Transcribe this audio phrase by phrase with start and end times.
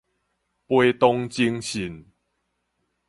[0.67, 2.07] 陪同偵訊